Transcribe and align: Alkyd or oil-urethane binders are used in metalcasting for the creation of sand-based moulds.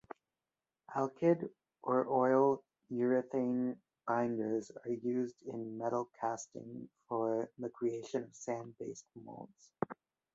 Alkyd 0.95 1.47
or 1.83 2.07
oil-urethane 2.09 3.77
binders 4.07 4.71
are 4.83 4.89
used 4.89 5.39
in 5.45 5.77
metalcasting 5.77 6.89
for 7.07 7.51
the 7.59 7.69
creation 7.69 8.23
of 8.23 8.35
sand-based 8.35 9.05
moulds. 9.23 9.69